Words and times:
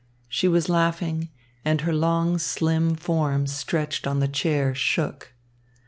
She 0.27 0.47
was 0.47 0.67
laughing, 0.67 1.29
and 1.63 1.81
her 1.81 1.93
long, 1.93 2.39
slim 2.39 2.95
form 2.95 3.45
stretched 3.45 4.07
on 4.07 4.19
the 4.19 4.27
chair 4.27 4.73
shook. 4.73 5.35